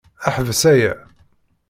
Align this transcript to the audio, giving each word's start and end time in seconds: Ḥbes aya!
Ḥbes 0.35 0.61
aya! 0.71 0.93